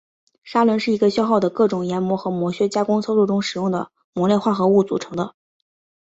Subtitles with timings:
[0.43, 5.35] 砂轮是一个消耗的各种研磨和磨削加工操作中使用的磨料化合物组成的。